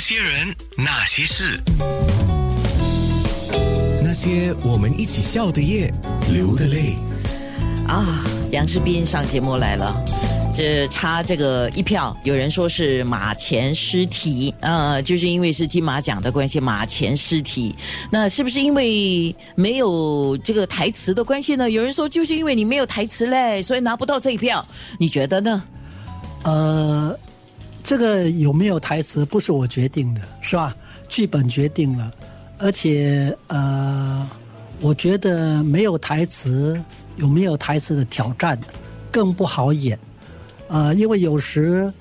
[0.00, 1.60] 些人，那些事，
[4.02, 5.92] 那些我们一起笑的夜，
[6.32, 6.96] 流的泪。
[7.86, 9.94] 啊，杨志斌上节目来了，
[10.50, 17.76] 这差这个一票，有人说是马前尸体，呃，就是因为是金马奖的关系，马前尸体，
[18.10, 21.70] 那是不是因为没有这个台词的关系呢？
[21.70, 24.66] 有人说就是因为你没有台词嘞，所以拿不到这一票，
[24.98, 25.62] 你觉得呢？
[26.44, 27.14] 呃，
[27.82, 30.74] 这个有没有台词不是我决定的，是吧？
[31.08, 32.12] 剧本决定了，
[32.58, 34.28] 而且呃，
[34.80, 36.80] 我觉得没有台词，
[37.16, 38.58] 有没有台词的挑战
[39.10, 39.98] 更不好演。
[40.68, 41.92] 呃，因为有时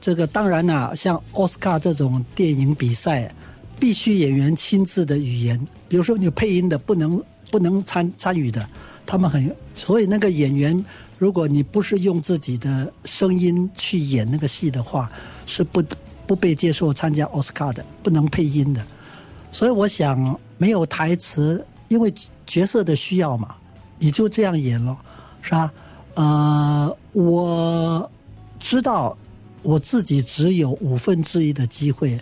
[0.00, 3.30] 这个当然啦、像奥斯卡这种电影比赛，
[3.78, 8.66] 必须演员亲自的语言，比如说你配音的不能不能参参与的，
[9.06, 10.84] 他们很所以那个演员，
[11.18, 15.10] 如果你不是用自己的声音去演那个戏的话，
[15.46, 15.82] 是不
[16.26, 18.84] 不被接受参加奥斯卡的，不能配音的。
[19.52, 22.12] 所以我想没有台词，因为
[22.46, 23.54] 角色的需要嘛，
[23.98, 24.96] 你就这样演了，
[25.42, 25.72] 是吧？
[26.14, 28.10] 呃，我
[28.58, 29.16] 知道
[29.62, 32.18] 我自己只有五分之一的机会，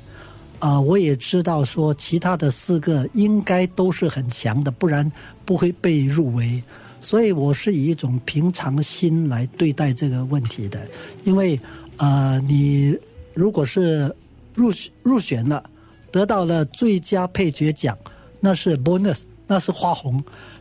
[0.62, 5.10] 呃，我也知道说其他的四个应该都是很强的，不然
[5.44, 6.62] 不会被入围。
[7.00, 10.88] 所以我是以一种平常心来对待这个问题的，
[11.24, 11.58] 因为
[11.96, 12.96] 呃，你
[13.34, 14.14] 如果是
[14.54, 15.68] 入入选了，
[16.12, 17.98] 得到了最佳配角奖，
[18.38, 20.16] 那是 bonus，那是花红；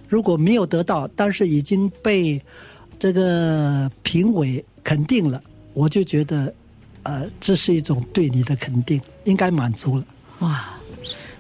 [0.09, 2.41] 如果没有得到，但是已经被
[2.97, 5.39] 这个评委肯定了，
[5.75, 6.51] 我就觉得，
[7.03, 10.05] 呃，这是一种对你的肯定，应该满足了。
[10.39, 10.69] 哇，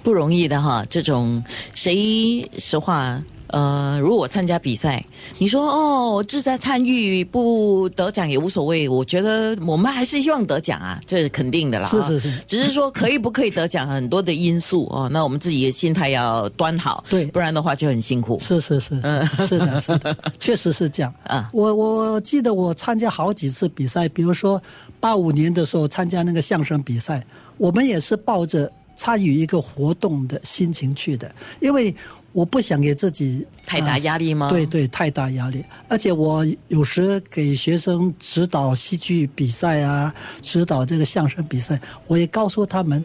[0.03, 0.83] 不容易的哈！
[0.89, 1.43] 这种
[1.75, 3.21] 谁实话，
[3.51, 5.05] 呃，如果我参加比赛，
[5.37, 11.87] 你说哦，志在参与不得奖也无所谓，我觉得我们还是希望得奖啊，这是肯定的啦。
[11.87, 15.09] 是是是只是说可以不可以得奖，很多的因素哦。
[15.11, 18.39] 那我们自己的心态要端好，对不然的话就很辛苦。
[18.39, 24.61] 是是是是是的，是的， 确实是这样啊我我记得我参加好几次比赛，比如说
[24.99, 27.23] 八五年的时候参加那个相声比赛，
[27.57, 31.93] 我们也是抱着参与一个活动的心情去的，因为
[32.33, 34.49] 我不想给自己太大压力吗？
[34.49, 35.63] 对对，太大压力。
[35.89, 43.03] 而且我有时给学生指导戏剧比赛啊，指导这个相声比赛，我也告诉他们，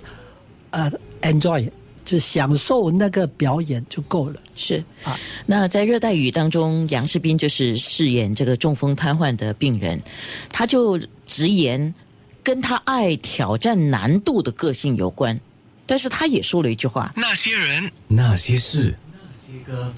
[0.71, 0.91] 呃
[1.23, 1.69] ，enjoy，
[2.05, 4.41] 就享受那个表演就够了。
[4.55, 4.85] 是。
[5.03, 5.19] 啊。
[5.45, 10.01] 那在热带雨当中，杨世斌就是饰演这个中风瘫痪的病人，
[10.51, 11.93] 他就直言
[12.45, 15.41] 跟他爱挑战难度的个性有关，
[15.87, 19.93] 但是他也说了一句话，那些人，那些事，那些歌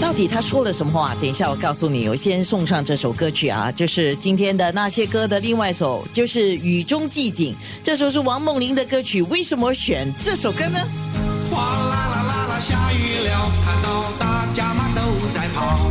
[0.00, 1.14] 到底他说了什么话？
[1.20, 2.08] 等一下我告诉你。
[2.08, 7.52] 我先送上这首歌曲啊，就是今天的那些歌的另外一首，就是《雨中寂静》。
[7.82, 10.78] 这首是王梦玲的歌曲，为什么选这首歌呢？
[11.50, 15.00] 哗啦啦啦啦，下雨了，看到大家嘛都
[15.34, 15.90] 在跑。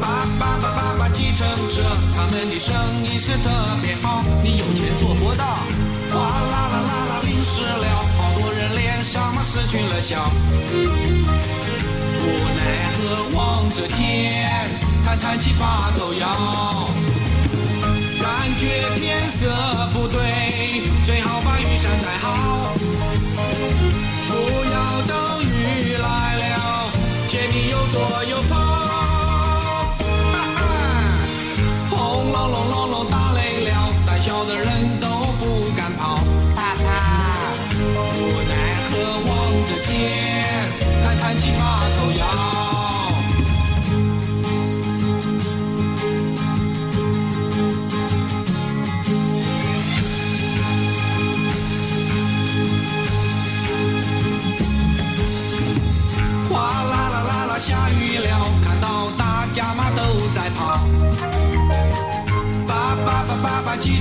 [0.00, 1.82] 叭叭叭叭叭，计程车，
[2.14, 2.74] 他们的生
[3.04, 3.50] 意是特
[3.82, 4.24] 别好。
[4.42, 5.44] 你有钱做不到。
[6.10, 6.91] 哗啦啦啦
[9.52, 10.32] 失去了笑。
[10.72, 12.26] 无
[12.56, 12.60] 奈
[12.96, 14.66] 何望着天，
[15.04, 16.88] 叹叹气把头摇。
[18.22, 18.64] 感觉
[18.98, 19.40] 天色
[19.92, 20.16] 不对，
[21.04, 22.72] 最好把雨伞带好。
[24.26, 24.32] 不
[24.72, 25.41] 要等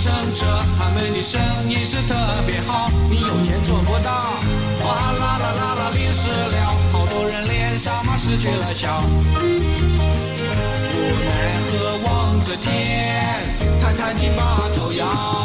[0.02, 0.46] 叭叭，计程车，
[0.80, 1.40] 他们的生
[1.70, 2.16] 意是特
[2.48, 4.34] 别好，你有钱做不到。
[4.82, 9.04] 哗啦啦啦啦，淋湿了，好多人脸上嘛失去了笑。
[10.94, 11.30] 无奈
[11.72, 13.44] 何望着天，
[13.82, 15.41] 他弹起把头摇。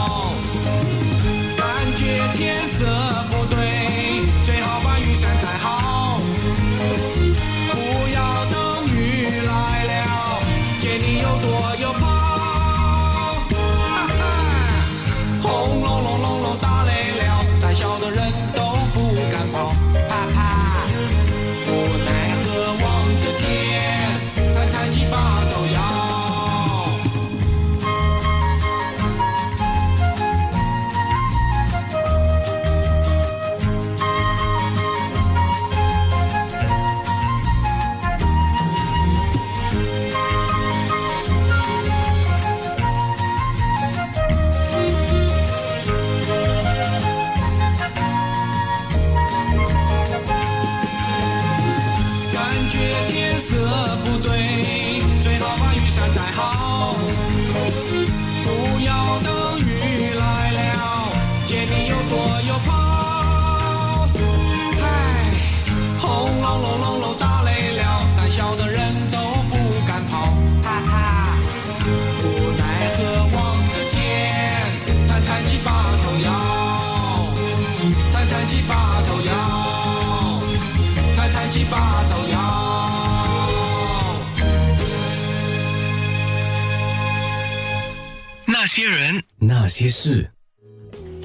[88.66, 90.32] 那些人，那些事，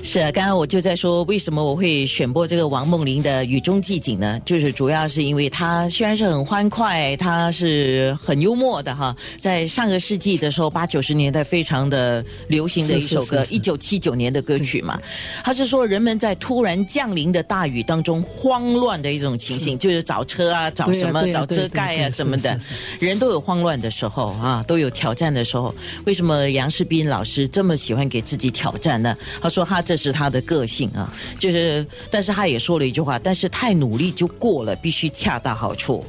[0.03, 4.39] 是啊，刚刚我就在说，为什么我会选播这个王梦玲的《雨中寂景》呢？
[4.43, 9.15] 就是主要是因为她虽然是很欢快，她是很幽默的哈。
[9.37, 14.99] 在上个世纪的时候，八九十年代非常的流行的一首歌，一九七九年的歌曲嘛。
[15.43, 22.59] 它是说人们在突然降临的大雨当中慌乱的一种情形，就是找车啊，找什么，找遮盖啊什么的
[22.99, 25.73] 人都有慌乱的时候啊，都有挑战的时候。
[26.05, 29.15] 为什么杨世斌老师这么喜欢给自己挑战呢？
[29.39, 36.01] 他说他这是他的个性啊，就是，但是他也说了一句话，但是太努力就过了，必须恰到好处。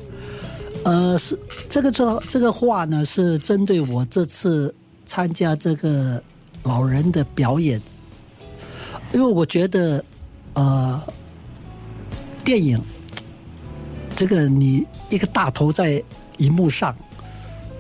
[0.85, 1.37] 呃，是
[1.69, 4.73] 这个这这个话呢，是针对我这次
[5.05, 6.23] 参加这个
[6.63, 7.83] 老人的表演，
[9.13, 10.05] 因为我觉得，
[10.55, 11.03] 呃，
[12.45, 12.81] 电影
[14.15, 16.01] 这个你一个大头在
[16.37, 16.95] 荧幕上，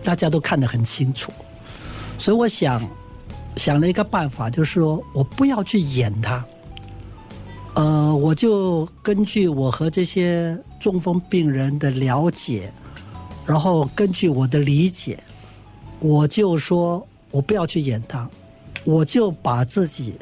[0.02, 1.31] 大家都看得很清楚，
[2.19, 2.82] 所以我想
[3.56, 6.44] 想了一个办法，就是说我不要去演他。
[7.75, 12.72] 呃，我就根据我和这些中风病人的了解，
[13.46, 15.19] 然后根据我的理解，
[15.99, 18.28] 我就说我不要去演他，
[18.84, 20.19] 我就把自己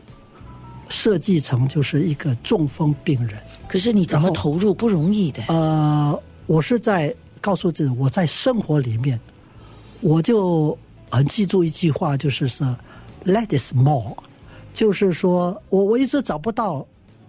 [0.89, 3.37] 设计成就是一个中风病人。
[3.67, 5.43] 可是你怎么投入不容易的？
[5.49, 9.19] 呃，我是在告诉自己，我在生活里面，
[10.01, 10.79] 我就
[11.11, 12.77] 很记住一句话，就是说
[13.25, 14.15] “let is more”，
[14.73, 16.87] 就是说我我一直找不到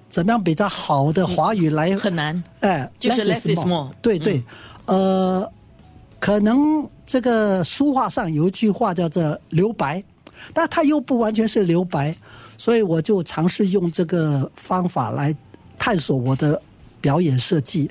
[0.10, 2.44] 怎么样比较好的华语来很难。
[2.60, 4.44] 哎，就是 less is more 对对，
[4.86, 5.52] 呃，
[6.20, 10.04] 可能这个书画上有一句话叫做留白，
[10.54, 12.16] 但它又不完全是留白，
[12.58, 15.36] 所以我就尝试用这个方法来
[15.80, 16.62] 探索我的
[17.00, 17.90] 表演设计。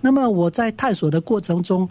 [0.00, 1.88] 那么我在探索的过程中，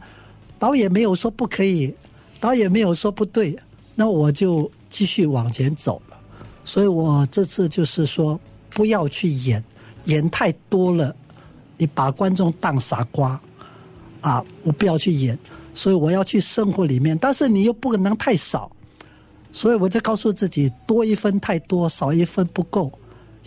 [0.58, 1.94] 导演没有说不可以，
[2.40, 3.58] 导演没有说不对，
[3.96, 6.18] 那我就继续往前走了。
[6.64, 8.40] 所以我这次就是说，
[8.70, 9.64] 不要去演，
[10.06, 11.16] 演太多了，
[11.78, 13.40] 你把观众当傻瓜
[14.22, 14.44] 啊！
[14.64, 15.38] 我不要去演，
[15.74, 18.70] 所以我要去生活里面，但是你又不可能太少，
[19.52, 22.92] 所以我就告诉自己，多一分太多，少一分不够，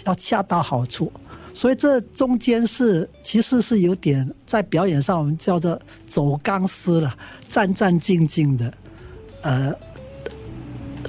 [0.06, 1.12] 要恰到好处。
[1.52, 7.14] 所以这中间是其实是有点在表演上我们叫做走钢丝了，
[7.48, 8.72] 战战兢兢的，
[9.42, 9.74] 呃，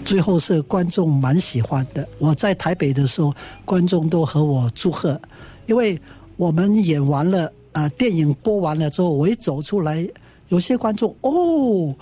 [0.04, 2.08] 最后是观众蛮喜欢的。
[2.18, 3.34] 我在台北的时候，
[3.66, 5.20] 观众都和我祝贺，
[5.68, 6.00] 因为
[6.38, 10.07] 我们演完了，呃，电影播完了之后，我一走出来，
[10.50, 11.95] 有些观众哦，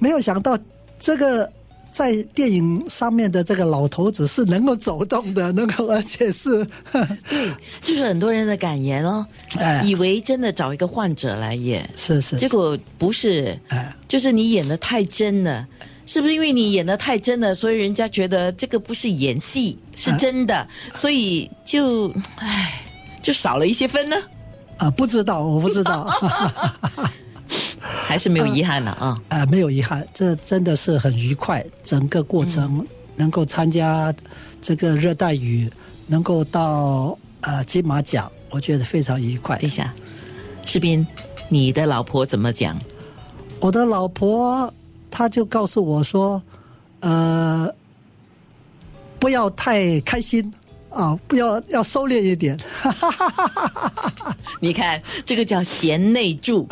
[0.00, 0.58] 没有想到
[0.98, 1.50] 这个
[1.90, 6.66] 在电影上面的这个老头子是能够走动的，能够而且是，
[7.28, 9.24] 对，就是很多人的感言哦，
[9.56, 15.66] 哎以为真的找一个患者来演，是是，结果不是，哎就是你演的太真了。
[16.08, 22.82] 是不是因为你演的太真了，所以人家觉得这个不是演戏，是真的，所以就唉，
[23.22, 24.16] 就少了一些分呢？
[24.78, 26.08] 啊，不知道，我不知道。
[28.06, 29.18] 还是没有遗憾了啊？
[29.28, 31.62] 啊， 没有遗憾，这真的是很愉快。
[31.82, 34.10] 整个过程能够参加
[34.62, 35.70] 这个热带雨，
[36.06, 39.70] 能够到呃金马奖，我觉得非常愉快等一。
[39.70, 39.94] 下，
[40.64, 41.06] 士斌，
[41.50, 42.78] 你的老婆怎么讲？
[43.60, 44.72] 我的老婆
[45.10, 46.42] 她就告诉我说，
[47.00, 47.72] 呃，
[49.18, 50.52] 不要太开心
[50.90, 52.58] 啊，不要要收敛一点。
[54.60, 56.66] 你看，这个叫贤内助，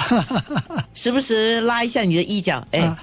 [0.95, 2.99] 时不时拉一下你的衣角，哎，啊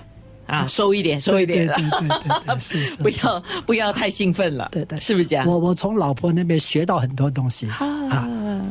[0.46, 2.96] 啊，收一点，收一点对对，对对是是。
[2.98, 5.48] 是 不要不要太兴奋了，对对，是不是这样？
[5.48, 8.28] 我我从老婆那边学到很多东西啊，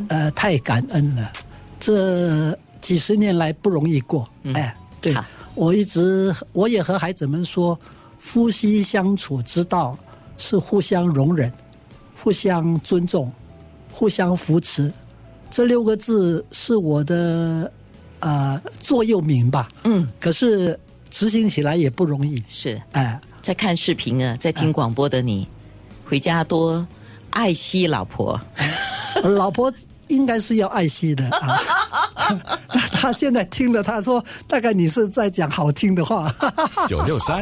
[0.09, 1.33] 呃，太感恩了。
[1.81, 5.25] 这几十年来不容易过，哎，对好
[5.55, 7.79] 我一直我也和孩子们说，
[8.19, 9.97] 夫妻相处之道
[10.39, 11.53] 是互相容忍、
[12.17, 13.31] 互相尊重、
[13.93, 14.93] 互相扶持。
[15.51, 17.71] 这六个字是我的
[18.21, 20.79] 呃座右铭吧，嗯，可是
[21.11, 23.21] 执行起来也不容易，是哎。
[23.43, 25.49] 在看视频啊，在听广播的你，
[26.05, 26.87] 回家多
[27.31, 28.41] 爱惜老婆。
[29.21, 29.71] 老婆
[30.07, 31.59] 应该是要爱惜的啊。
[32.91, 36.35] 他现在听了，他说大概你是在讲好听的话。
[36.89, 37.41] 九六三。